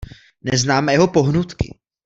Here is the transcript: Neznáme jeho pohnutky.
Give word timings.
Neznáme 0.43 0.91
jeho 0.93 1.07
pohnutky. 1.07 1.77